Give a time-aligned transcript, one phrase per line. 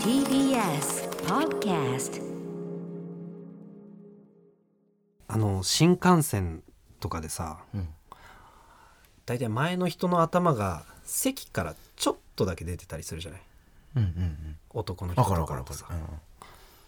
[0.00, 2.22] TBS Podcast
[5.28, 6.62] あの新幹線
[6.98, 7.88] とかでさ、うん
[9.26, 13.40] 大体前の人の頭が席からちょっとだけ出てたりするじゃない？
[13.96, 15.16] うんうん男のうん。
[15.16, 16.18] 人わかるわかるとかだとさわかる。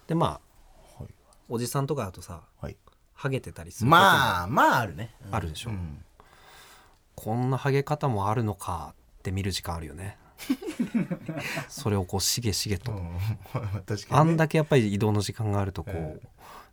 [0.07, 1.12] でまあはい
[1.50, 2.77] おじさんとかだとさはい。
[3.14, 5.11] ハゲてたりするまあまああるね。
[5.32, 6.03] ああるでしょうん
[7.16, 10.16] こんなハゲ方もあるのかって見る時間あるよね
[11.68, 12.93] それをこうしげしげと。
[14.10, 16.20] あんだけやっぱり移動の時間があるとこう、え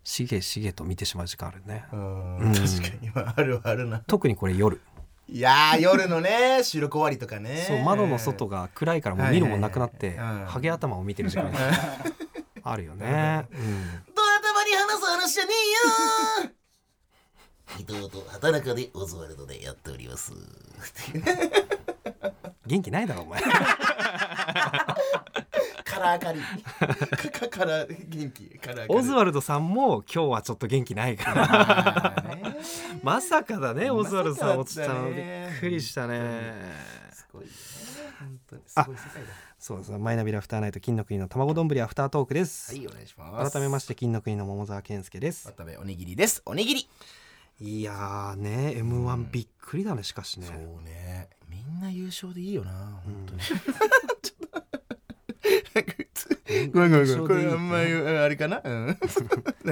[0.03, 2.37] しげしげと見てしまう時間あるね、うん。
[2.37, 2.53] うん。
[2.53, 3.09] 確かに。
[3.09, 3.99] ま ああるあるな。
[4.07, 4.81] 特にこれ夜。
[5.27, 7.65] いやー夜のね収録終わりとかね。
[7.67, 10.47] そう窓の外が暗いからもう見るもんなくなって、はいはいはいうん。
[10.47, 11.51] ハゲ頭を見てる時間。
[11.51, 11.59] が
[12.63, 14.03] あるよね、うん。
[14.15, 15.51] ドア玉に話す話じゃね
[16.43, 16.51] えよ
[17.79, 20.33] 伊藤と畑中でオズワルドでやっております。
[22.65, 23.41] 元気ないだろお前
[25.83, 27.31] カラーカリー。
[27.31, 28.49] かカラー元気。
[28.59, 28.93] カラー。
[28.93, 32.23] オズワルドさんも今日はちょっと元気ないから
[33.01, 35.15] まさかだねオズワルドさんま落ちたのびっ
[35.59, 36.53] くりしたね
[37.13, 37.53] すごいよね。
[38.19, 39.29] 本当にすごい世界だ。
[39.57, 43.51] そうですマイナビラフターナイト金の国の卵丼アフタートークです、はいお願いします。
[43.51, 46.41] 改めまして金の国の桃沢健介です渡部おにぎりです。
[46.45, 46.89] おにぎり。
[47.59, 51.29] いやーね M1 びっくりだねしかしねそうね。
[51.49, 52.99] みんな優勝でいいよな。
[53.03, 53.41] 本当に。
[56.71, 57.27] ごめんごめんごめん。
[57.27, 58.61] これあんまりあれかな？
[58.63, 58.97] うん。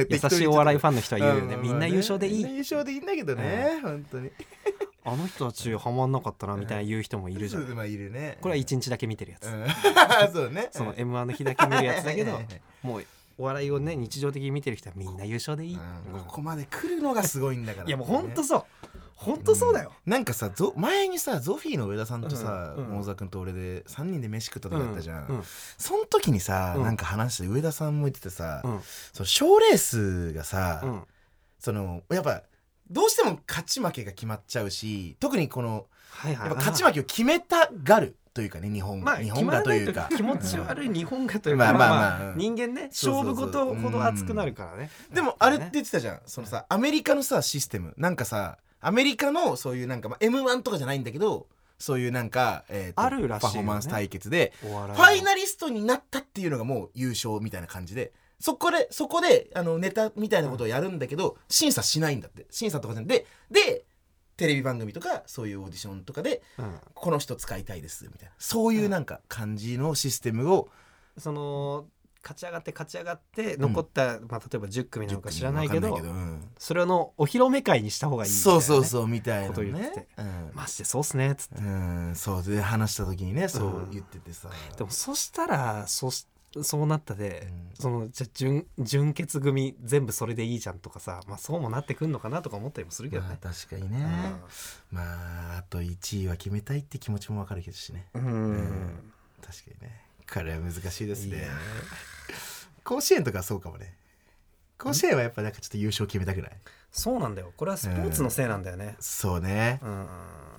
[0.10, 3.80] 優しいお笑いファンの人は言うよねんみんな優勝でいい優勝でいいんだけどね。
[3.82, 4.32] 本当に。
[5.06, 8.38] あの人たちハマんなかったなみたいな言う人もいるじゃんまあいるね。
[8.40, 9.66] これは一日だけ見てるやつ、うん。
[10.32, 10.70] そうね。
[10.72, 12.40] その M1 の日だけ見るやつだけど
[12.82, 13.06] もう
[13.38, 16.20] お笑いをね日常的に見てる人はみんな優勝でいい、うん。
[16.22, 17.88] ここまで来るのがすごいんだから。
[17.88, 18.64] いやもうほんとそう。
[19.16, 22.84] ほんとそうだよ、なんかさゾ前にさゾフィーの上田さんとさうん。
[22.86, 22.90] うん。
[22.92, 25.44] 桃沢君と俺で3人で飯食った時あったじゃん、うん。
[25.78, 26.84] その時にさ、うん。
[26.84, 28.82] なんか話して上田さんも言っててさ、うん。
[29.14, 31.02] その賞レースがさ、うん。
[31.60, 32.44] そのやっぱ
[32.92, 36.48] どうしても勝ち負けが決まっちゃうし特にこのはいはい。
[36.48, 40.10] やっぱ勝ち負けを決めたがるというかね日本,、まあ日本がというか。
[40.16, 44.90] 気持ち悪い日本がというか、まあまあ人間ね勝負事ほど熱くなるからね。
[45.14, 46.22] でもあれって言ってたじゃん。
[46.26, 47.94] そのさアメリカのさシステム。
[47.98, 53.50] なんかさアメリカのそういうなんか、まあ、m 1とかじゃないんだけどそういうなんか、えーとあるらしいよね。
[53.50, 62.46] パフォーマンス対決でファイナリストになったっていうのがもう優勝みたいな感じでそこでそこであのネタみたいなことをやるんだけど、審査しないんだって。
[62.50, 63.86] 審査とかじゃなくてで
[64.38, 66.80] テレビ番組とかそういうオーディションとかでうん。
[66.94, 68.34] この人使いたいですみたいな。
[68.38, 70.70] そういうなんか感じのシステムを、
[71.18, 71.86] その
[72.24, 76.00] 勝ち上がって勝ち上がって残った、まあ、例えば10組なのか知らないけど
[76.58, 79.96] それのお披露目会にした方がいいみたいなね、そうそうそうみたいなことを言ってて。
[79.98, 80.08] ね。
[80.18, 80.52] うん。
[80.54, 81.56] マジでそうっすねっつって。
[81.60, 82.44] うん、そう。
[82.44, 86.26] で話した時にねそう言っててさ、でもそしたらそし
[86.62, 87.70] そうなったで、うん。
[87.74, 93.38] そのじゃあ純純潔組全部それでいいじゃんとかさ、まあ、そうもなってくんのかなとか思ったりもするけどまあね。
[93.42, 94.06] 確かにね、
[94.92, 98.08] まああと1位は決めたいって気持ちもわかるけどしね。
[98.14, 98.28] うん、う
[98.58, 99.14] ん。
[99.42, 100.02] 確かにね。
[100.32, 101.48] これは難しいですね。
[102.84, 103.96] 甲子園とかはそうかもね。
[104.78, 106.52] 甲子園はやっぱなんかちょっと優勝決めたくない？
[106.92, 107.52] そうなんだよ。
[107.58, 108.96] これはスポーツのせいなんだよね。
[109.00, 109.80] そうね。
[109.82, 110.08] うん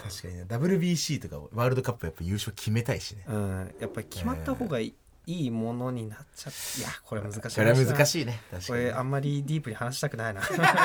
[0.03, 0.45] 確かにね。
[0.45, 3.25] WBC とかワールドカップはやっぱ優勝決めたいしね。
[3.29, 4.95] うん、やっぱり決まった方がいい,、
[5.27, 8.41] いいものになっちゃっていやこれ難しいこれは難いしいね。
[8.51, 10.43] 確これあんまりディープに話したくないな。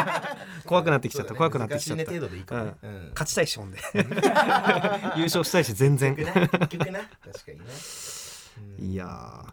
[0.66, 2.04] 怖くなってきちゃった、怖くなってきちゃった。
[2.04, 2.64] ね程度でいいかも。
[2.66, 3.10] ねうん。
[3.14, 3.80] 勝ちたいしほんで。
[5.18, 6.16] 優勝したいし全然。
[6.16, 7.66] 結局ね結局ね確かにね。
[8.80, 8.86] うん。
[8.86, 9.50] いやー。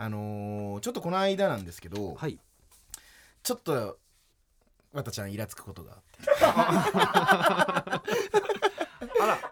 [0.00, 2.38] あのーちょっとこの間なんですけど、はい。
[3.42, 3.98] ちょっと
[4.92, 5.96] わたちゃんイラつくことがあ
[8.00, 8.08] って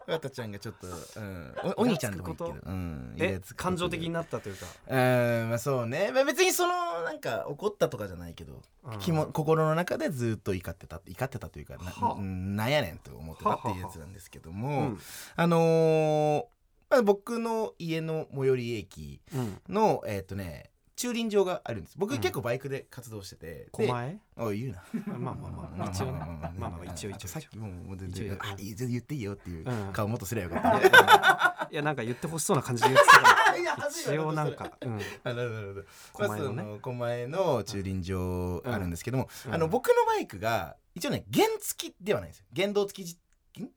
[0.06, 4.67] わたちゃんがちょっと、うん、おお兄ちゃんでもいいけどうん、イえ感情的になったというか？
[4.89, 9.33] うんまあそうね、まあ、別にそのなんか怒ったとかじゃないけど、うん。
[9.33, 14.99] 心の中でずっと怒ってた怒ってたというかな,、なんやねんと思ってたっていうやつなんですけども、うん。
[15.34, 16.44] あのー
[16.88, 19.61] まあ、僕の家の最寄り駅うん。
[19.69, 21.94] のえっ、とね駐輪場があるんです。
[21.98, 22.20] 僕、うん。
[22.20, 23.69] 結構バイクで活動してて。
[23.70, 24.19] 狛江？
[24.38, 24.82] おい言うな。
[25.19, 26.84] まあまあまあ一応ねまあまあ。
[26.87, 29.93] 一応一応さっきもうもう全然あ全然言っていいよっていううん。
[29.93, 33.56] 顔もっとすればよかった、 いやなんか言ってほしそうな感じで言ってた
[34.12, 35.84] 一わ応なんか、うん、あなる
[36.14, 36.78] ほど狛江のね。
[36.81, 39.54] 狛江の駐輪場あるんですけども、うん。
[39.54, 42.46] あの僕のバイクが一応ね原付きではないんですよ。
[42.54, 43.19] 原動付き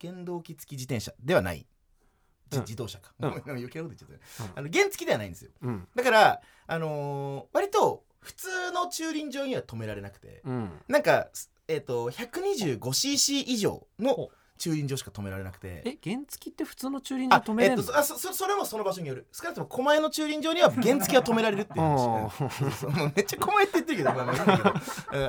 [0.02, 1.66] 原動機付き自転車ではない
[2.58, 3.30] 自動車か、うん。
[3.48, 4.52] 余計なこと言っちゃった、うん。
[4.56, 5.52] あの原付きではないんですよ。
[5.62, 5.88] うん。
[5.96, 10.82] だからあのー割と普通の駐輪場には止められなくて、うん。
[10.88, 11.30] なんか
[11.68, 14.30] えっ、と 125cc 以上の
[14.60, 15.82] 駐輪場しか止められなくて。
[15.86, 17.84] え原付って普通の駐輪場あえっ止めれんの？
[17.84, 19.26] とそあそそそれもその場所による。
[19.32, 22.06] 少なくとも狛江の駐輪場には原付は止められるっていう話。
[22.06, 22.32] も
[23.06, 24.34] うめっちゃ狛江って言ってるけど, まあま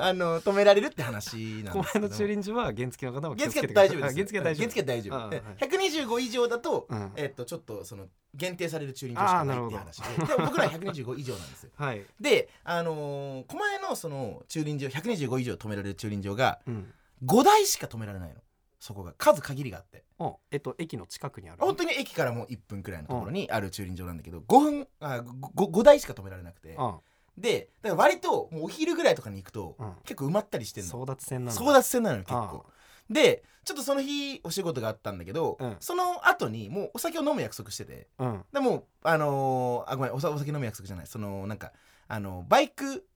[0.03, 4.11] ああの止められるって話なんです狛江の駐輪場は原付の方も気原付は大丈夫です。
[4.11, 4.63] あ原付は大丈夫。
[4.63, 5.17] 原付は大丈夫。
[5.17, 5.43] はい。
[5.69, 7.13] 125以上だと、うん。
[7.17, 10.27] えっとちょっとその限定される駐輪場しかないっていう話で。
[10.27, 11.71] でも僕らは125以上なんですよ。
[11.77, 12.05] はい。
[12.21, 16.93] であのー狛江のその駐輪場125以上止められる駐輪場がうん。
[17.25, 18.37] 5台しか止められないの
[18.81, 20.05] そこが数限りがあって。
[20.19, 21.59] あえっと駅の近くにある。
[21.61, 25.23] 本当に駅からもう1分くらいのところにある駐輪場なんだけど5分あ
[25.55, 26.75] 5, 5台しか止められなくて。
[26.79, 26.99] あ
[27.39, 29.93] でだから割ともうお昼ぐらいとかに行くとうん。
[30.05, 30.91] 結構埋まったりしてんの。
[30.91, 32.67] 争奪戦なの争奪戦なのよ結あ構
[33.09, 35.77] でちょっとその日お仕事があったんだけど、うん。
[35.81, 38.09] その後にもうお酒を飲む約束してて。
[38.19, 38.45] うん。
[38.53, 41.07] でもあのーあごめんおさお酒飲む約束じゃない。
[41.07, 41.73] そのなんか
[42.09, 43.07] あのバイク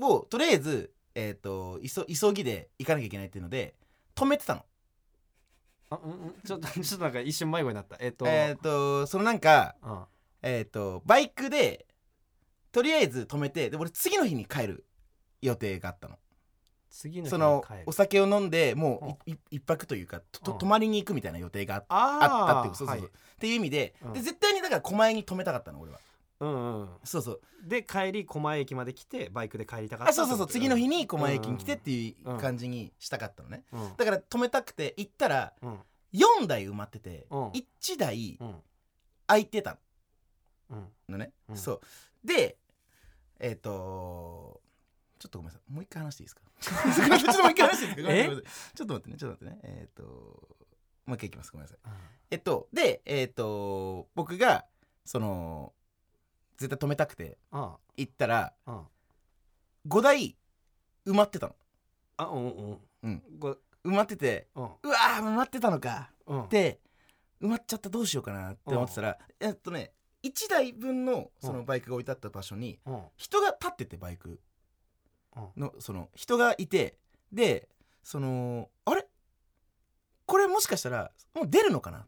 [0.00, 3.74] をとりあえず、えー、と急急ぎで行かなきゃいけないっていうので
[4.14, 4.64] 止めてたの
[5.92, 6.34] あうんうん。
[6.44, 7.96] ちょっと ちょっとなんか一瞬迷子になった。
[8.00, 8.26] えっと。
[8.26, 10.04] えっ、とそのなんかうん。
[10.42, 11.86] えっ、とバイクで
[12.72, 14.86] とりあえず止めてで俺次の日に帰る
[15.40, 16.18] 予定があったの。
[16.90, 17.84] 次の日そのに帰る。
[17.86, 20.58] お酒を飲んでもういい一泊というかととうん。
[20.58, 23.08] 泊まりに行くみたいな予定があったああったっていうーそうそうそう、はい。
[23.08, 24.12] っていう意味で,、うん。
[24.12, 25.98] で絶対にだから狛江に止めたかったの俺は
[26.42, 26.88] うんうん。
[27.04, 27.40] そうそう。
[27.64, 30.46] で帰り狛江駅まで来てバイクで帰りたかったあそうそうそう。
[30.48, 35.78] 次の日に狛江駅に来てっていううん感じにしたかったのね、うんだから止めたくて行ったらうん。
[36.12, 37.48] 4台埋まってて、うん。
[37.50, 38.54] 1台うん。
[39.26, 39.78] 空いてた
[40.70, 41.56] うんのね、うん。
[41.56, 41.80] そう。
[42.26, 42.58] で
[43.38, 44.60] えっ、と
[45.18, 45.72] ちょっとごめんなさい。
[45.72, 46.42] もう一回話していいですか？
[47.22, 48.50] ちょっともう一回話していいですか？
[48.74, 49.60] ちょっと待ってねちょっと待ってね。
[49.62, 50.02] えっ、と
[51.06, 51.52] もう一回いきます。
[51.52, 51.78] ごめんなさい。
[52.30, 54.66] えっとでえっ、と僕が
[55.04, 55.72] その
[56.62, 58.82] 絶対止めたくてあ行ったらあ
[59.86, 60.36] 5台
[61.06, 61.56] 埋まってたの。
[62.16, 62.78] あうんうん。
[63.02, 63.22] うん。
[63.38, 64.64] ご埋まっててうん。
[64.64, 66.10] うわー埋まってたのか。
[66.26, 66.48] うん。
[66.48, 66.80] で
[67.40, 69.92] 埋まっちゃったどうしようかなって思ってたらえっとね
[70.22, 73.02] 1台分のそのバイクが置いてあった場所にうん。
[73.16, 74.40] 人が立っててバイク。
[75.36, 75.60] うん。
[75.60, 76.96] のその人がいて
[77.32, 77.68] で
[78.04, 79.06] そのあれ？
[80.24, 82.06] これもしかしたらもう出るのかな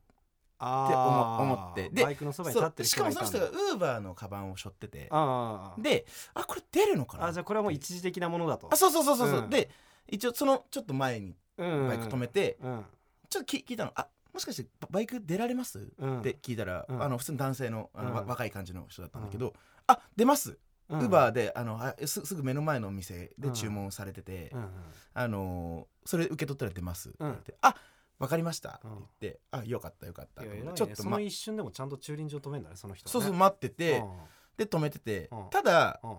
[0.64, 1.90] 思って。
[1.90, 4.98] でバイクのそばにそ立ってしかもその人がウーバーのカバンを背負ってて。
[4.98, 7.26] であこれ出るのかな？
[7.26, 8.68] あじゃあこれはもう一時的なものだと。
[8.72, 9.50] あそうそうそうそうそう、うん。
[9.50, 9.70] で
[10.08, 11.88] 一応そのちょっと前にうん。
[11.88, 12.84] バイク止めて、うん。
[13.28, 16.20] ちょっと聞聞いたのあもしかしてババイク出られます、うん。
[16.20, 17.02] って聞いたら、うん。
[17.02, 19.54] あの普通の男性のあの、若い感じの人だったんだけど、
[19.86, 20.58] あ出ます。
[20.90, 24.68] ウウーバーであのあすすぐ目の前のお店で注文されてて、うんうん。
[25.14, 27.74] あのーそれ受け取ったら出ますってうん言って、あ
[28.24, 28.70] わかりました？
[28.70, 30.42] ってうん言って、あよかったよかった。
[30.42, 34.10] ちょっと、まその、一瞬でもちゃんと駐輪場止めんだねその人そうそう待ってて、うん
[34.56, 35.50] で止めてて、うん。
[35.50, 36.16] ただうん。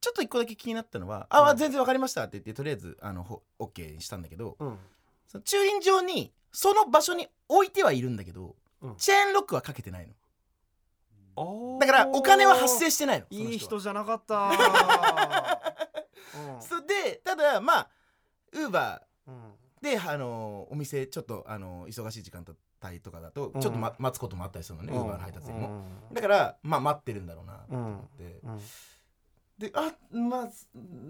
[0.00, 1.56] ちょっと一個だけ気になったのは「あ、うん。
[1.56, 4.78] 全然わかりました」って言ってとりあえずあのほ OK にしたんだけど、うん。
[5.26, 8.96] その駐輪場にその場所に置いてはいるんだけど、うん。
[8.96, 10.14] チェーンロックはかけてないの。
[11.80, 14.50] だからお金は発生してないのいい人じゃなかった。
[16.54, 16.62] うん。
[16.62, 16.82] それ
[17.12, 17.90] でただまあ
[18.52, 19.34] ウーバうん。
[19.34, 19.38] ー
[19.84, 22.42] で、あのお店ちょっと、あの忙しい時間
[22.82, 23.60] 帯とかだとうん。
[23.60, 25.00] ちょっと、ま待つこともあったりするのね、うん。
[25.02, 26.14] ウーバーの配達員も、うん。
[26.14, 28.60] だからまあ待ってるんだろうなと思って、うん。
[29.58, 30.48] であまあ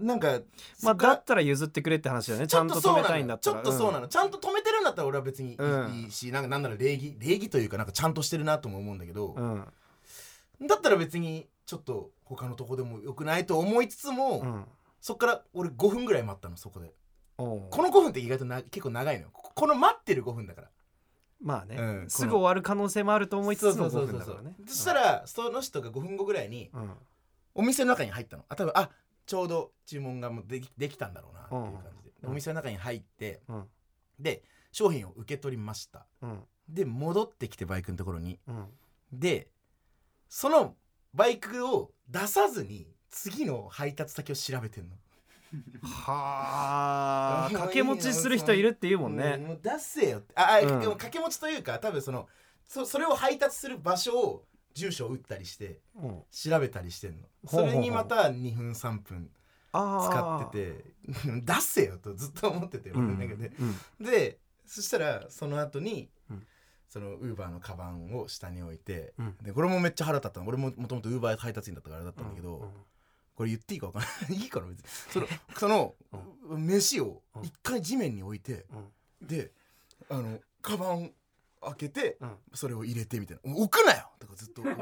[0.03, 0.39] なんか
[0.83, 3.55] まあだったら譲ってくれって話だよねちゃんと止めたいんだったら。
[3.55, 6.11] ちょっとそうなの、ちゃんと止めてるんだったら俺は別にいい,、うん。
[6.11, 10.67] しなんかなんなら礼儀礼儀というかなんかちゃんとしてるなとも思うんだけど、うん。
[10.67, 14.65] だったら別にちょっと他のとこでもよくないと思いつつも、うん。
[15.01, 16.91] そっから俺5分ぐらい待ったのそこで
[17.37, 19.29] この5分って意外とな結構長いのよ。
[19.33, 20.69] ここの待ってる5分だから。
[21.41, 22.09] まあね、うん。
[22.09, 24.55] すぐ終わる可能性もあると思いつつの5分だからね。
[24.67, 26.91] そしたらその人が5分後ぐらいにうん。
[27.53, 28.45] お店の中に入ったの。
[28.49, 28.89] あ多分あ
[29.25, 32.29] ちょうど注文がもうできできたんだろうなっていう感じで、うん。
[32.31, 33.65] お店の中に入ってうん。
[34.19, 36.05] で商品を受け取りました。
[36.21, 36.43] うん。
[36.69, 38.39] で戻ってきてバイクのところに。
[38.47, 38.65] うん。
[39.11, 39.49] で
[40.29, 40.75] その
[41.13, 44.95] バイクを出さずに次の配達先を調べてんの
[45.81, 49.37] はあ 掛け持ちする人いるって言うもんね。
[49.37, 50.33] もう出せよって。
[50.35, 50.67] あ、あうん。
[50.67, 52.27] でも掛け持ちというか多分その
[52.65, 56.23] そそれを配達する場所を住所を打ったりしてうん。
[56.31, 57.27] 調べたりしてんの。
[57.47, 59.29] そうれにまた2分3分
[59.71, 60.85] あ使ってて
[61.41, 63.51] 出せよとずっと思ってての中で、
[63.99, 64.05] うん。
[64.05, 66.47] でそしたらその後に、うん。
[66.89, 69.37] そのウーバーのカバンを下に置いて、うん。
[69.41, 70.47] でこれもめっちゃ腹立ったの。
[70.47, 72.69] 俺ももともとウーバー配達員だったからあれだったんだけど、うん
[73.35, 74.01] これ言っていいか分かん。
[74.31, 74.85] な いいいかな別に。
[75.11, 75.27] その
[75.57, 75.95] その、
[76.57, 78.77] 飯をうん一回地面に置いて、う
[79.25, 79.51] んで
[80.09, 81.11] あのカバン
[81.61, 84.73] 開けて、うんそれを入れてみたいな「置くなよ!」とかずっと ずっ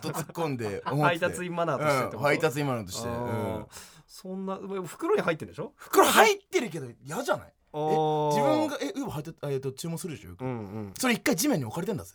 [0.00, 1.02] と突っ込んで思って。
[1.04, 3.62] 配達員マナーとしてうん配達員マナーとして、あうん。
[3.62, 3.66] ー
[4.06, 5.72] そんな袋に入ってるでしょ？
[5.76, 7.52] 袋入ってるけど嫌じゃない？
[7.72, 10.34] 自分がえウーバー入ってえっと注文するでしょ？
[10.38, 10.52] うんう
[10.90, 10.94] ん。
[10.98, 12.14] それ一回地面に置かれてんだぜ。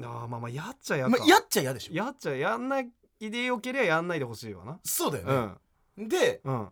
[0.00, 1.92] あーまあまあやっちゃやか、まあやっちゃ嫌でしょ。
[1.94, 2.90] やっちゃやんない
[3.20, 4.78] でよけりゃやんないでほしいわな。
[4.84, 5.58] そうだよ
[5.96, 6.04] うん。
[6.04, 6.68] ねでうん。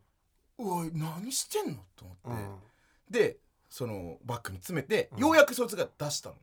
[0.59, 2.59] おい何してんのと思って、うん。
[3.11, 3.39] で
[3.71, 5.19] そのバッグに詰めて、うん。
[5.19, 6.41] ようやくそいつが出したのね。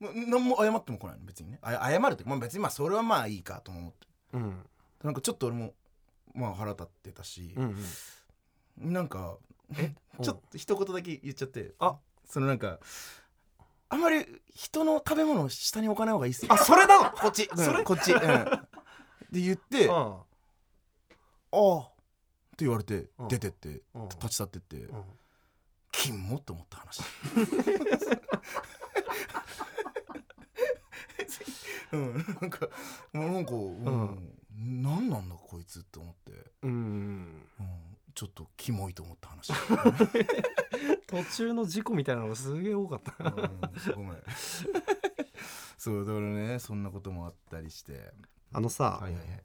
[0.00, 0.30] うん。
[0.30, 1.58] 何も謝っても来ないの別にね。
[1.62, 4.06] あ謝るって、まあ、別にまあそれはまあいいかと思って。
[4.34, 4.66] うん。
[5.02, 5.74] なんかちょっと俺も
[6.34, 7.54] まあ腹立ってたし。
[7.56, 7.76] うん
[8.82, 8.92] う、ん。
[8.92, 9.36] なんか
[9.76, 9.94] え？
[10.22, 11.72] ちょっと一言だけ言っちゃって。
[11.78, 11.96] あ。
[12.26, 12.78] そのなんか
[13.90, 16.52] あんまり人の食べ物を下に置かない方がいいっすよ。
[16.52, 17.84] あそれなのこっち、うんそれ？
[17.84, 18.18] こっち、うん、
[19.34, 20.12] で言って「あうん。
[21.52, 21.86] あ」っ
[22.56, 23.28] て言われてうん。
[23.28, 24.08] 出てってうん。
[24.08, 25.02] 立ち去ってってうん。
[25.90, 27.02] 金もって思った話。
[31.92, 32.68] うんなんか
[33.12, 36.70] もうなんか、うん何なんだこいつって思って、うん。
[36.70, 37.66] うん、
[38.14, 39.52] ちょっとキモいと思った話、
[41.08, 43.12] 途中の事故みたいなのがすげえ多かった。
[43.24, 43.60] うん、
[43.96, 44.22] ごめん
[45.76, 48.12] そうだからねそんなこともあったりして
[48.54, 49.42] あのさ、はいはいはい。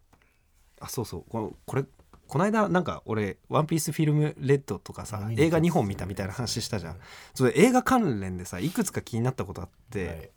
[0.81, 1.23] あそうそう。
[1.29, 1.83] このこれ
[2.27, 6.99] この間なんか俺「ワンピースフィルムレッドとかさ映画2本見たみたいな話したじゃん。
[7.33, 10.29] それ映画関連でさいくつか気になったことあって、はい。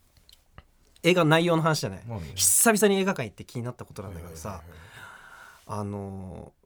[1.04, 2.02] 映画の内容の話じゃない、
[2.34, 4.78] 久々に映画館行って気になったことなんだけどさ、はいはいはい
[5.66, 6.62] あのー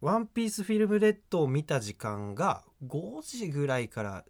[0.00, 4.24] ワンピースフィルムレッド」を見た時間が5時ぐらいから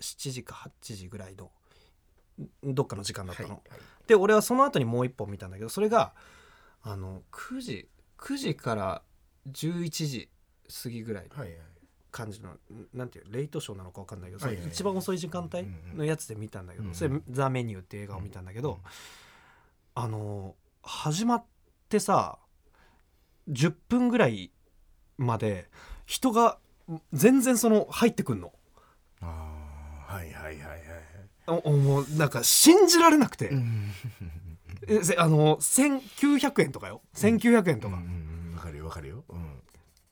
[0.00, 1.50] 7時か8時ぐらいの
[2.66, 3.48] んどっかの時間だったの。
[3.48, 3.80] はいはい。
[4.06, 6.12] で俺はその後にもう一本見たんだけどそれが
[6.82, 9.02] あの9時9時から
[9.50, 10.28] 11時
[10.82, 11.58] 過ぎぐらいのはいはい。
[12.10, 12.58] 感じのん
[12.92, 18.80] なんていうレイトショーなのか分かんないけど、はいはい一番遅い時間帯のやつで見たんだけど、うんそれ「ザ・メニュー」って映画を見たんだけど、
[19.94, 21.44] あの始まっ
[21.88, 22.38] てさ
[23.48, 24.52] 10分ぐらい
[25.16, 25.70] まで
[26.04, 26.58] 人が
[27.14, 28.52] 全然その入ってくんの。
[29.22, 30.82] ああはいはいはいはい。
[31.46, 33.90] おおもうなんか信じられなくて、うん
[34.88, 37.02] えせあの1900円とかよ。
[37.14, 39.24] 1900円とか、うんわかるよわかるよ。
[39.28, 39.62] うん。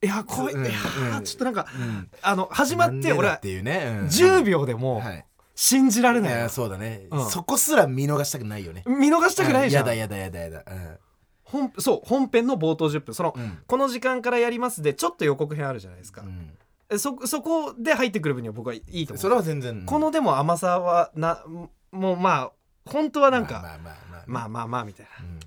[0.02, 2.10] いやこれ、うんいやちょっとなんか、うん。
[2.22, 3.98] あの始まって俺っていうね。
[4.00, 4.06] うん。
[4.06, 5.26] 10秒でもはい。
[5.54, 7.06] 信じられないそうだね。
[7.10, 7.30] うん。
[7.30, 8.82] そこすら見逃したくないよね。
[8.86, 10.64] 見逃したくないじゃん、やだやだやだやだ。
[11.44, 13.58] 本そう本編の冒頭10分その、うん。
[13.66, 16.24] この時間からやりますでちょっと予告編あるじゃないですか、
[16.96, 19.20] そそこで入ってくる分には僕はいいと思う。
[19.20, 19.84] それは全然。
[19.84, 21.44] このでも甘さはな
[21.92, 22.52] もうまあ
[22.86, 23.78] 本当はなんか、
[24.30, 25.40] まあまあまあみたいうん。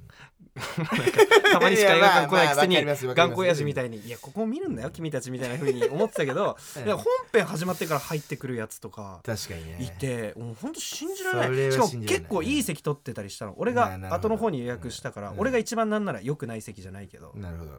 [0.53, 9.77] なたまにしか映画館来ないくせに頑固親父みたいに「いやここ見るんだよ君たち」みたいな風に思ってたけど 本編始まってから入ってくるやつとか確かにね。
[9.81, 11.71] いてもう本当信じられない。
[11.71, 13.55] しかも結構いい席取ってたりしたの。
[13.57, 15.39] 俺が後の方に予約したからうん。
[15.39, 17.33] 俺が一番なんなら良くない席じゃないけど。
[17.35, 17.71] なるほど。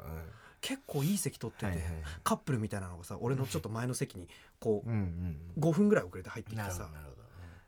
[0.61, 1.85] 結構いい席取ってて
[2.25, 4.27] カップルみたいなのがさ俺のちょっと前の席に
[4.59, 6.89] こうんうんう5分ぐらい遅れて入ってきてさ。
[6.93, 7.23] なるほど。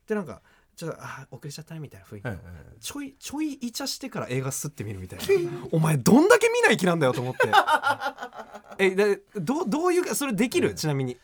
[0.09, 0.41] でなんか
[0.77, 2.41] ちょっとあ遅れちゃったみたいな雰囲気うんうん
[2.81, 5.25] ちょいちょいイチャしてから映画すってみるみたいな。
[5.73, 7.49] お前どんだけ見ない気なんだよと思って。
[8.79, 10.75] えでどうどういうかそれできる？
[10.75, 11.17] ちなみに。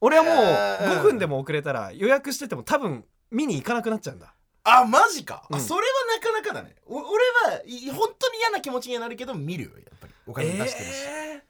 [0.00, 0.34] 俺はもう
[0.98, 4.34] 5分でも遅れたら予約してても多分見に行かなくなっちゃうんだ。
[4.64, 5.56] あマジか、うん。
[5.56, 5.86] あそれは
[6.16, 6.76] なかなかだね。
[6.86, 7.24] お俺
[7.56, 10.12] はい本当に嫌な気持ちにはなるけど見るよやっぱり。
[10.26, 11.42] お金出してるし、え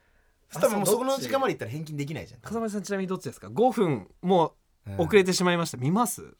[0.52, 0.60] ー。
[0.60, 2.40] 多分もうそこの時間まで行ったら返金できないじゃん。
[2.40, 4.54] 風間さんちなみにどっちですか？5分も
[4.86, 4.94] うん。
[4.94, 5.76] う遅れてしまいました。
[5.76, 6.22] 見ます？
[6.22, 6.36] うん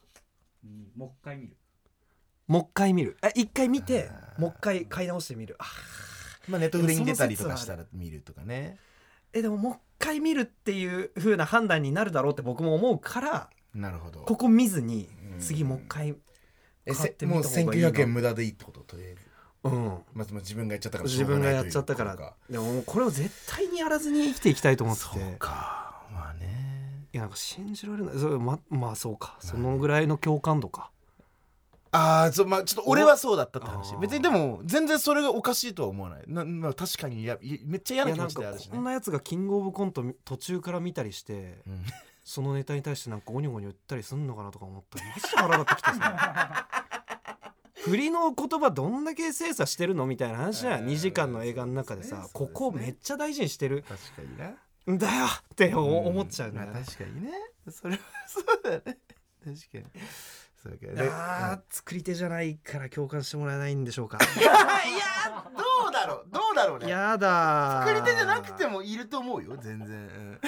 [0.99, 1.57] もう一回見る。
[2.49, 3.17] もう一回見る。
[3.23, 5.55] え一回見てもう一回買い直してみる。
[5.61, 5.65] あ
[6.49, 8.79] まあネットフリに出たりとかしたら見るとかね。
[9.33, 14.23] えでももう一回見るっていう風な判断になるだろうって僕も思うからなるほど。
[14.23, 15.39] ここ見ずにうん。
[15.39, 16.17] 次もう一回
[16.85, 17.89] え買ってみせもうた方がいいな。
[17.91, 18.81] 1900円無駄でいいってこと？
[18.81, 19.21] とりあえず
[19.65, 19.73] うん。
[19.75, 22.17] まあ、まあ自分がやっちゃったから自分がやっちゃったから。
[22.51, 25.11] でももうこれを絶対にやらずに生きていきたいと思ってて。
[25.11, 25.78] そうか
[27.19, 28.19] やなんか信じられない。
[28.19, 29.37] それままあそうか。
[29.41, 30.91] そのぐらいの共感度か。
[31.91, 33.97] ああそうまあちょっと俺はそうだったって話。
[33.97, 36.23] 別にでも全然それがおかしいとは思わない。
[36.27, 38.77] な、まあ、確かにいやいめっちゃ嫌な気持ちであるしね。
[38.77, 41.83] こんなやつがキングオブコント途中から見たりしてうん。
[42.25, 46.69] そのネタに対してなんかゴニョゴニョ言ったりすんのかなとか思ったらマジで腹立ってきてさ。
[47.75, 52.31] 振りの言葉どんだけ精査してるのみたいな話じゃん2時間の映画の中でさそうですね。
[52.35, 53.83] ここめっちゃ大事にしてる。
[53.89, 54.49] 確かにな。
[54.49, 54.57] ん
[54.97, 56.61] だよってお思っちゃうね。
[56.61, 57.33] まあ確かにね。
[57.69, 58.81] それはそうだね。
[58.81, 58.95] 確か
[59.45, 59.85] に。
[60.63, 61.03] そうか。
[61.03, 64.19] ねあー作り手じゃないから共感してもらえないんでしょうか。
[64.39, 66.27] いやどうだろう。
[66.31, 66.89] どうだろうね。
[66.89, 67.87] やだー。
[67.87, 70.41] 作り手じゃなくてもいると思うよ全然、うん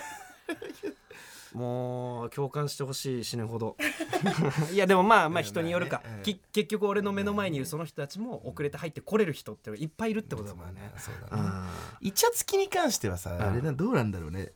[1.54, 3.76] もう共感してほしい死ぬほど。
[4.72, 6.22] いやでもまあまあうん人によるか、まあね。
[6.22, 11.26] 結局俺の目の前にいるその人たちも遅れて入ってこれる人っていっぱいいるってことだもんね、そうだね。
[11.30, 14.52] あイチャつきに関してはさ、んあれなどうなんだろうね、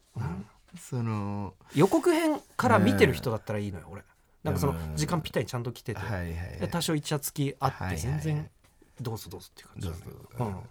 [0.79, 4.03] その予告編から見てる人だったらいいのよ俺。
[4.43, 8.51] なんかそのうん時間ぴったりちゃんと来てて、はいはいで多少イチャつきあって全然
[9.01, 10.63] どうぞどうぞっていう感じだうぞ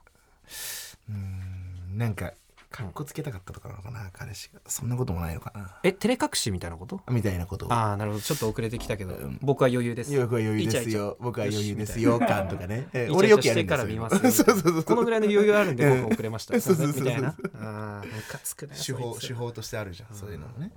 [1.09, 1.97] うん。
[1.97, 2.33] なんか
[2.73, 4.59] かっこつけたかったとかなのかな彼氏が。
[4.65, 5.77] そんなこともないのかな。
[5.83, 7.01] え照れ隠しみたいなこと？
[7.11, 7.67] みたいなこと。
[7.67, 8.23] をああなるほど。
[8.23, 9.37] ちょっと遅れてきたけど、うん。
[9.43, 10.19] 僕は余裕です。
[10.19, 11.15] 僕は余裕ですよ。
[11.19, 12.17] 僕は余裕ですよ。
[12.17, 12.87] 感とかね。
[12.93, 14.31] え俺よくやるんですよから見ますよ。
[14.33, 16.59] そうそうそうこのぐらいの余裕あるんで僕遅れました。
[16.59, 17.03] そうそうそうそう。
[17.03, 17.35] みたいな。
[17.59, 20.71] あームカつくね手法手法としてあるじゃんそういうのもね。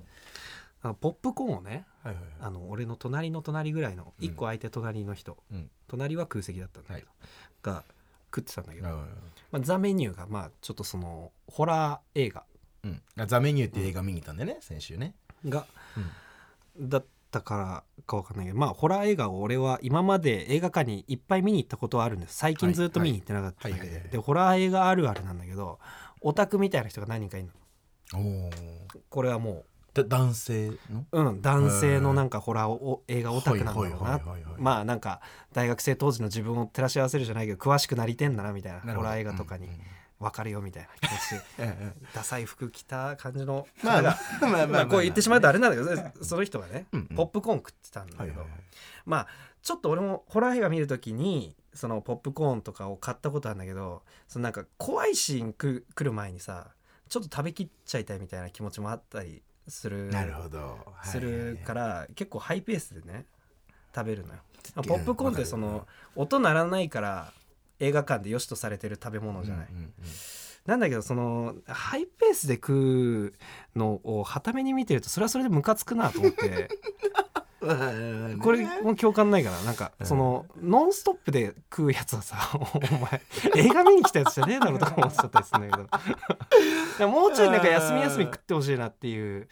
[0.82, 5.70] あのポップコーンをねはいはいあの俺の隣の隣ぐらいのうん一個相手隣の人、うん。
[5.88, 7.08] 隣は空席だったんだけど、
[7.62, 7.84] が
[8.36, 8.96] 食ってたんだけど、はい
[9.50, 12.44] まあ、ザ・メニューがまあちょっとそのホラー映画。
[12.84, 13.02] うん。
[13.18, 15.14] あザ・メニューって映画見に行ったんでね先週ね。
[15.44, 15.66] が、
[16.78, 22.36] だったからかわかんないけどまあホラー映画を俺は今まで映画館にいっぱい見に行ったことはあるんです。
[22.36, 23.94] 最近ずっと見に行ってなかったんだけどはい。
[23.94, 25.78] はいはいはいでホラー映画あるあるなんだけど
[26.20, 27.52] オタクみたいな人が何人かいるの。
[29.08, 29.64] これはも
[30.02, 31.06] だ男性の？
[31.12, 34.20] う、うん、男性のなんかホラーお映画オタクなんだろうな。
[34.58, 35.20] まあなんか
[35.52, 39.68] 大学生当時の自分を照らし合わせるじゃないけど詳しくなりてんだなみたいなホラー映画とかに
[40.18, 41.30] 分かるよみたいな気持ち。
[41.30, 44.86] で ええダサい服着た感じのまあまあまあまあまあ。
[44.86, 48.46] こう言ってしまうとあれなんだけど その人がねポップコーン食ってたんだけど
[49.04, 49.28] まあ
[49.62, 56.68] ちょっと俺もホラー映画見るときにそのポップコーンとかを買ったことあるんだけどそのなんか怖いシーンく来る前にさ
[57.08, 60.78] ちょっと食べきっちゃいたいみたいな気持ちもあったりするなるほど。
[61.02, 63.26] するから結構ハイペースでね
[63.94, 64.40] 食べるのよ。
[64.40, 64.46] うん
[64.82, 67.32] ポップコーンってその音鳴らないから
[67.78, 69.92] 映画館で良しとされてる食べ物じゃない、うんうんうん。
[70.66, 73.34] なんだけどそのハイペースで食
[73.74, 76.68] うのをはために見てるとそれはそれでムカつくなと思って
[78.42, 83.22] これもう共感ないからなんかそのノンストップで食うやつはさお前
[83.56, 85.88] 映画見に来たやつじゃねえだろとか思っちゃったりするんだけど。
[86.98, 89.48] でももうちょいなんか休み休み食ってほしいなっていう。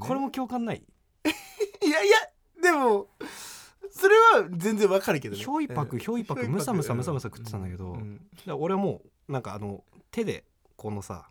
[0.00, 0.82] これも共感ない？
[1.84, 2.16] いやいや
[2.62, 3.08] でも
[3.90, 5.42] それは全然わかるけどね。
[5.42, 7.96] ひょいぱくひょいぱくむさむさむさむさ食ってたんだけど。
[8.56, 10.44] 俺はもうなんかあの手で
[10.76, 11.28] このさ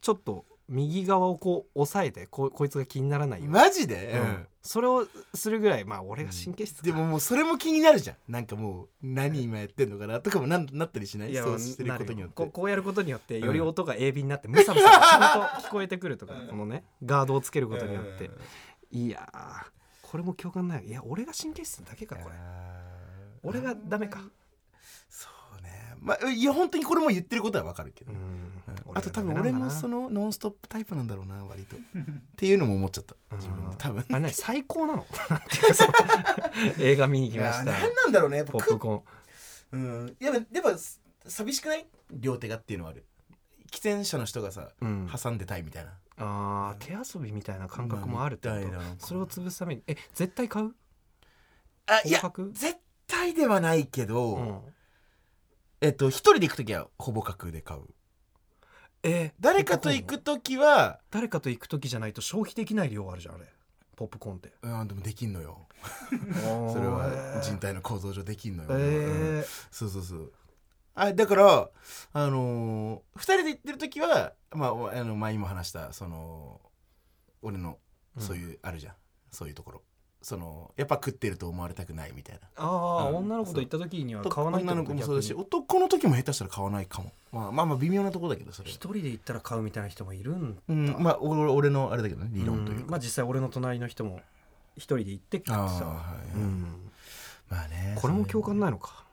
[0.00, 3.54] ちょっと右側をこう押さえてここいつが気にならないように。
[3.54, 4.46] マジで、うん。
[4.62, 6.82] それをするぐらいまあ俺が神経質か。
[6.82, 8.16] でももうそれも気になるじゃん。
[8.28, 11.30] なんかもう何今やってんのかなとかもなんなったりしない？
[11.30, 12.40] いやそうしてることによって。
[12.40, 18.30] なるこうこうやることによってより音が鋭敏になってムサムサちゃんと聞こえてくるとかこのねガードをつけることによって
[18.90, 19.66] いやー
[20.02, 22.34] これも共感ないいや俺が神経質だけかこれ
[23.42, 24.20] 俺がダメか
[26.00, 28.24] まあいや本当にこれも言ってることはわかるけど、うんうん。
[28.86, 31.76] 俺あと多分俺もそのノンストップタイプなんだろうな割と。
[31.76, 31.80] っ
[32.36, 33.14] ていうのも思っちゃった。
[33.36, 34.04] 自分で多分。
[34.10, 35.06] あれね最高なの？
[36.78, 37.64] 映画見に来ました。
[37.64, 38.38] 何なんだろうね。
[38.38, 39.80] やっぱポップコーン。
[39.80, 40.16] うん。
[40.20, 40.78] やっぱやっぱ
[41.28, 41.86] 寂しくない？
[42.10, 43.04] 両手がっていうのはある。
[43.70, 45.08] 喫煙者の人がさ、うん。
[45.12, 45.92] 挟んでたいみたいな。
[46.20, 48.54] あー手遊びみたいな感覚もあるってこ
[48.98, 49.06] と？
[49.06, 49.82] それを潰すために。
[49.86, 50.74] え絶対買う？
[51.86, 52.20] あいや
[52.52, 54.60] 絶対ではないけど、うん
[55.80, 57.82] えっと一人で行く時はほぼ角で買う。
[59.04, 63.44] え誰かと行く時は誰かと行く時じゃないと消費できない量あるじゃんあれ。
[63.96, 64.52] ポップコーンって。
[64.62, 65.66] うんでもできんのよ。
[66.42, 68.80] そ それは人体の構造上できんのよ、うん。
[68.80, 70.32] えそうそうそう。
[70.94, 71.70] あだから
[72.12, 76.60] あのー、2人で行ってる時はまあおあの前にも話したその
[77.42, 77.78] 俺の
[78.16, 78.22] うん。
[78.22, 78.94] そういう、あるじゃん。
[79.30, 79.82] そういうところ
[80.20, 82.40] そのやっぱ食ってると思われたくないみたいな。
[82.56, 83.16] ああうん。
[83.18, 90.62] 女の子と行った時には買わない女の子もそうだし男の時も下手したら買わないかも、まあ、まあまあ微妙なところだけどそれ一人で行ったら買うみたいな人もいるんだ。
[90.68, 90.96] うん。
[90.98, 92.90] まあ俺俺のあれだけどね理論というか、ん。
[92.90, 94.20] まあ実際俺の隣の人も
[94.76, 95.84] 一人で行って食ってあさ。
[95.84, 96.90] あはい、うん。
[97.48, 99.04] まあねこれも共感ないのか。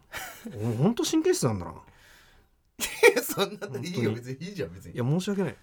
[0.55, 1.73] おほんと神経質なんだな。
[3.23, 4.11] そんなのいいよ。
[4.11, 4.95] 別にいいじゃん別に。
[4.95, 5.55] いや申し訳ない。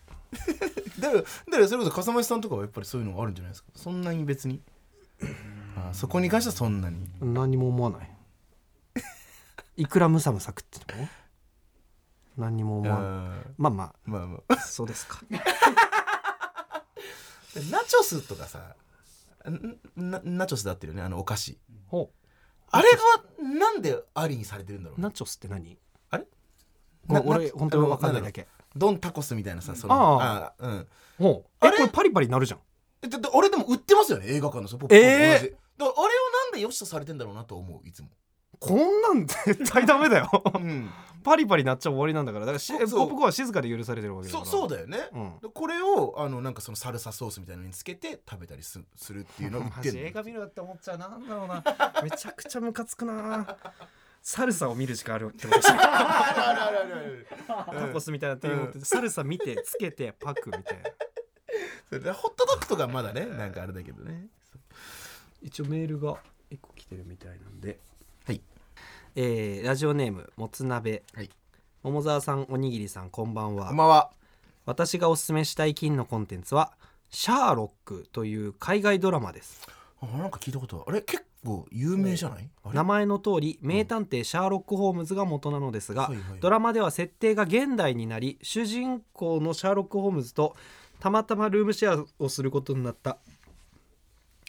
[1.01, 3.71] だからだからそれこそ笠間さんとかはやっぱりそういうのがあるんじゃないですか？
[3.75, 4.61] そんなに別に？
[5.77, 7.09] あそこに関してはそんなに？
[7.21, 8.11] 何も思わない。
[9.77, 11.09] いくらムサムサ食ってても？
[12.37, 14.57] 何にも思わないあまあままあまあ。
[14.59, 15.21] そうですか。
[15.33, 15.35] あ
[17.71, 18.75] ナチョスとかさ
[19.97, 21.59] ナチョスだってるよねあのお菓子。
[21.87, 22.11] ほ
[22.71, 23.25] あれは
[23.59, 25.79] なんでありにされてるんだろうナチョスって何？
[26.11, 26.27] あれ？
[27.09, 28.47] 俺本当に分かんないだけ。
[28.75, 30.89] ドンタコスみたいなさそのああうん。
[31.19, 31.51] ほう。
[31.61, 31.75] あれ？
[31.75, 32.61] えこれパリパリなるじゃん
[33.03, 34.27] えだってあれでも売ってますよね？
[34.29, 35.03] 映画館のそのポップコーン。
[35.03, 35.47] と同じ。
[35.47, 38.09] えーだからあれをなんで良しとされてんだろうなと思ういつも。
[38.59, 40.31] こんなん絶対ダメだよ。
[40.55, 40.91] うん。
[41.25, 42.47] パリパリなっちゃ終わりなんだから。
[42.47, 45.39] だからしポップコーンは静かで許されてるわけだかそらそうだよね、うん。
[45.41, 51.63] でこれをあのなんかそのサルサソースみたいなのにつけて食べたりすするっていうのを売っマてるジ映画見るって思っちゃうなんだろうな。
[52.03, 53.57] めちゃくちゃムカつくな。
[54.21, 60.91] サルサを見る時間あるってことでしょ あるあるあるあるタコスみたいな手を持ってサルサ見てつけてパクみたいな
[61.99, 64.27] ホットドッグとかまだねなんかあれだけどね。
[65.43, 66.15] 一応メールが
[66.51, 67.79] 1個来てるみたいなんで。
[68.27, 68.41] はい。
[69.17, 71.31] えーラジオネームもつ鍋、はい。
[71.83, 73.67] 桃沢さんおにぎりさんこんばんは。
[73.69, 74.11] こんばんは。
[74.65, 76.73] 私がおすすめしたい金のコンテンツは
[77.11, 79.67] シャーロックという海外ドラマです。
[80.01, 80.97] あなんか聞いたことある。
[80.97, 82.49] あれ結構有名じゃない？
[82.73, 90.55] 名前の通り名探偵シャーロック・ホームズが元なのですが、はいはいドラマでは設定が現代になり主人公のシャーロック・ホームズと
[91.03, 93.19] たまたまルームシェアをすることになった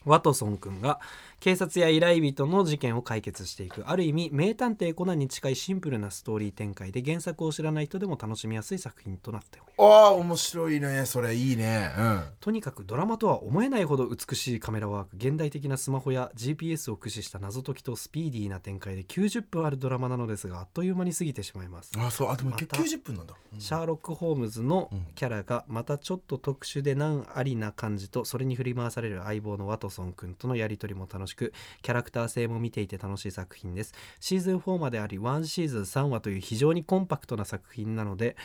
[0.06, 1.00] ワトソン君が
[1.44, 3.84] 警察や依頼人の事件を解決していく。
[3.86, 9.94] ある意味名探偵コナンに近いシンプルなストーリー展開で原作を知らない人でも楽しみやすい作品となっております。
[9.94, 11.06] ああ面白いね。
[11.06, 11.92] それいいね。
[11.98, 12.24] うん。
[12.40, 15.18] とにかくドラマとは思えないほど美しいカメラワーク。
[15.18, 21.92] 現代的なスマホや GPS を駆使した謎解きとスピーディーな展開で90分あるドラマなのですがあっという間に過ぎてしまいます。
[21.98, 22.30] あそう。
[22.30, 23.34] あでもまた90分なんだ。
[23.60, 33.94] シャーロック・ホームズのキャラがまたちょっと特殊で難ありな感じとそれに振り回される相棒のワトソン君とのやり取りも楽しくキャラクター性も見ていて楽しい作品です。
[34.20, 38.36] シーズン4まであり1シーズン3話という非常にコンパクトな作品なので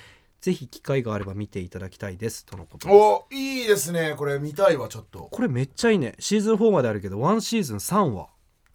[0.41, 2.47] ぜひ機会があれば見ていただきたいです。
[2.47, 2.97] とのことです。
[2.97, 4.15] おいいですね。
[4.17, 5.29] これ見たいわちょっと。
[5.31, 6.15] これめっちゃいいね。
[6.19, 8.29] シーズン4まであるけど1シーズン3話は。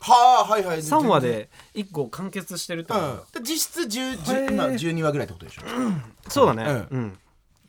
[0.05, 0.79] あはいはい。
[0.79, 3.15] 3話で1個完結してるってことだう。
[3.15, 3.43] ん。
[3.43, 4.45] で実質10へー。
[4.47, 5.61] 10今12話ぐらいってことでしょ。
[6.27, 6.87] そうだね。
[6.91, 7.17] ううん。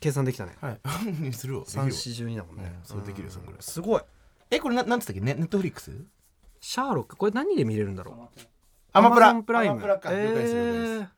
[0.01, 0.57] 計算できたね。
[0.59, 0.79] はい。
[1.33, 1.63] するわ。
[1.63, 1.87] できるわ。
[1.87, 2.63] 342だもんね。
[2.65, 2.85] うん。
[2.85, 3.61] そうできるよそんぐらい。
[3.61, 4.01] すごい。
[4.51, 5.21] えこれななんつったっけ？
[5.21, 5.91] ネネットフリックス
[6.67, 7.15] シャーロック？
[7.15, 8.41] これ何で見れるんだろう？
[8.91, 9.35] アマプラ。
[9.35, 9.73] プライム。
[9.73, 10.09] アマプラか。
[10.09, 11.09] 了解です了解です。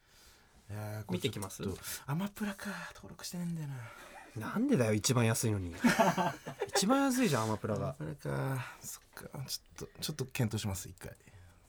[0.72, 1.64] えーい見てきます。
[1.64, 2.66] ちょっとアマプラか。
[2.94, 3.70] 登録してないんだよ
[4.36, 4.50] な。
[4.50, 5.74] なんでだよ一番安いのに。
[6.68, 7.96] 一番安いじゃんアマプラが。
[7.98, 8.66] アマプラか。
[8.82, 9.40] そっか。
[9.48, 11.16] ちょっとちょっと検討します一回。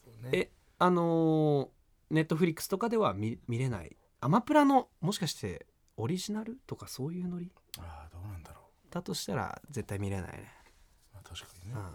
[0.04, 0.30] そうね。
[0.36, 1.70] えあの
[2.10, 3.96] ネットフリックスとかでは見見れない。
[4.20, 6.58] アマプラのもしかしてオリジナル？
[6.66, 7.52] とかそういうノリ？
[7.78, 10.52] ああどうなんだろだとしたら絶対見れないね、
[11.12, 11.76] う、まあ、確かにね。
[11.76, 11.94] うん、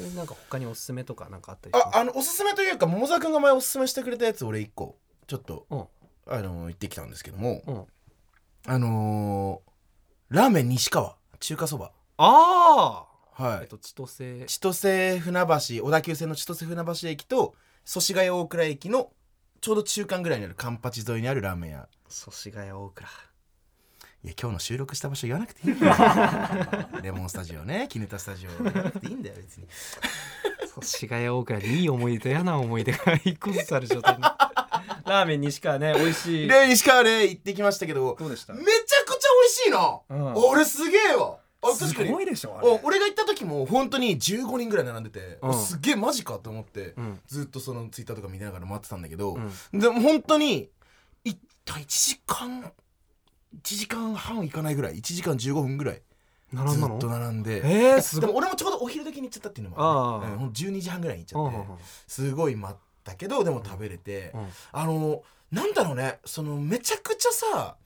[0.00, 1.96] ちなみになんか他におすすめとかなんかあったりします？
[1.96, 5.84] ああのおすすめというか桃沢君が前おすすめしてくれたやつ俺一個ちょっとうん。
[6.26, 7.84] あの言ってきたんですけどもうん。
[8.66, 9.70] あのー
[10.34, 11.90] ラーメン西川中華そば。
[12.16, 13.60] ああはい。
[13.62, 14.46] えっと千歳。
[14.46, 19.10] 千歳船橋小田急線の千歳船橋駅と祖師ヶ谷大倉駅の
[19.60, 21.88] ちょうど中間ぐらいにあるカンパチ沿いにあるラーメン屋。
[22.08, 23.08] 祖師ヶ谷大倉
[24.22, 25.94] いや今日の収録した場所言わなくていいんだよ。
[27.02, 27.86] レモンスタジオね。
[27.88, 29.66] 絹田スタジオ言わなくていいんだよ別に。
[30.74, 34.22] 祖師ヶ谷大倉でいい思い出と嫌な思い出が一個ずつある状態に。
[34.22, 36.48] ラーメン西川ね美味しい。
[36.48, 38.14] で西川ね行ってきましたけど。
[38.18, 38.52] どうでした？
[38.52, 38.68] めちゃ
[39.06, 40.34] くちゃ美味しいな、うん。
[40.50, 41.38] 俺すげえわ。
[41.62, 42.08] あ確かに。
[42.08, 45.54] すごいでしょあおれ俺が行った時も本当に15人ぐらい並んでて、うん。
[45.58, 47.20] すげえマジかと思って、うん。
[47.26, 49.36] ずっとそのツイッターとか見ながら待ってたんだけど、
[49.72, 49.80] うん。
[49.80, 50.68] でも本当に
[51.24, 52.70] いった1時間
[53.56, 56.02] 1時間半いかないぐらい1時間15分ぐらい
[56.52, 56.98] 並んだの？
[56.98, 57.62] ずっと並んで。
[57.64, 58.34] えー、すでごい。
[58.34, 60.32] も俺もちょうどお昼時に行っちゃったっていうのもある、ああ。
[60.32, 64.48] うんほんと12時半ぐらいに行っちゃってすごい待ったけどでも食べれて、うん。
[64.72, 67.76] あのなんだろうねそのめちゃくちゃさ、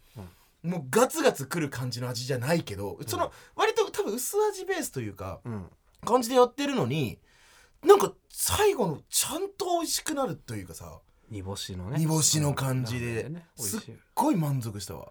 [0.62, 5.66] もうガツガツくる感じの味じゃないけど、その割と多分薄味ベースというかうん。
[6.04, 7.18] 感じでやってるのに
[7.82, 10.98] なんか最後のちゃんと美味しくなるというかさ
[11.30, 11.98] 煮干しのね。
[11.98, 13.46] 煮干しの感じでね。
[13.56, 13.80] 美すっ
[14.14, 15.08] ごい満足したわ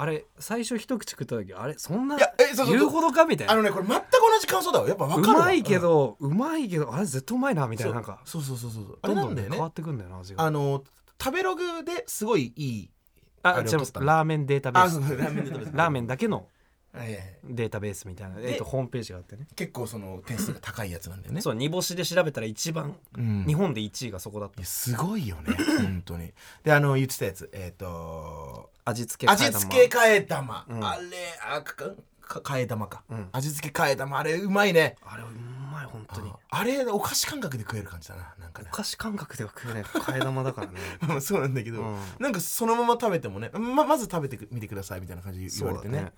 [0.00, 3.52] あれ最初一口食った時あれそんないやえそうそう言うほどかみたいな。
[3.52, 4.08] あのねこれ全く同
[4.40, 4.88] じ感想だわ。
[4.88, 5.44] やっぱ分かるわ。
[5.44, 8.22] うまいけど、うまいけどあれ絶対うまいなみたいななんか。
[8.24, 8.98] そうそうそうそうそう。
[9.02, 9.56] あどんどれなんんだよね。
[9.56, 10.42] 変わってくんだよな味が。
[10.42, 10.82] あの
[11.22, 12.90] 食べログですごいいい
[13.42, 14.06] あ違いますあれを取ったの。
[14.06, 14.86] ラーメンデータベース。
[14.86, 16.46] あそうそうラーメンだけの
[16.92, 17.36] はいはいはい。
[17.44, 19.46] データベースみたいな、でえっとホームページがあってね。
[19.54, 21.40] 結構その点数が高いやつなんだよね。
[21.40, 23.44] そう煮干しで調べたら一番、うん。
[23.46, 24.60] 日本で1位がそこだった。
[24.60, 26.32] いやすごいよね本当に。
[26.64, 27.48] であの言ってたやつ。
[27.52, 28.49] えっ、と
[28.84, 30.84] 味付け替え味玉付け替え玉、うん。
[30.84, 31.02] あれ
[31.56, 33.28] あかか替え玉か、うん。
[33.32, 34.18] 味付け替え玉。
[34.18, 34.96] あれうまいね。
[35.04, 35.26] あれう
[35.72, 36.32] まい本当に。
[36.50, 40.78] あれお菓子感覚で食える感じだななんかおね菓子感覚では食えない替え玉だからね。
[41.06, 41.98] まあそうなんだけど、うん。
[42.18, 45.94] なんかそのまま食べてもねままず食べてみてくださいみたいな感じで言われてね。
[45.94, 46.12] そうだね。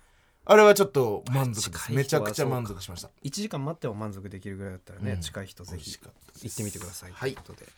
[0.45, 1.79] あれはちょっと満足です。
[1.79, 3.09] 近い人はめちゃくちゃ満足しました。
[3.23, 5.21] 1時間待っても満足できるぐらいだったらね、うん。
[5.21, 7.11] 近い人ぜひ美味しかったです行ってみてください。
[7.13, 7.33] はい。
[7.33, 7.71] ということで、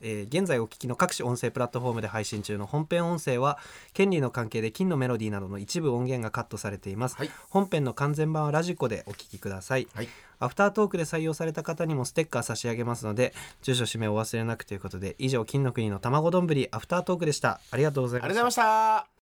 [0.00, 3.58] えー現在お聞きの各種音声プラットフォームで配信中の本編音声は
[3.94, 7.30] 権利の関係で金のメロディーなどの一部音源がカットされています、はい。
[7.48, 10.08] 本編の完全版はラジコでお聞きください、はい。
[10.38, 17.60] アフタートークで採用された方にもステッカー差し上げますので住所氏名をお忘れなくということで以上金の国の卵丼ぶりアフタートークでした。
[17.70, 18.26] ありがとうございました。
[18.26, 19.08] ありがとうございました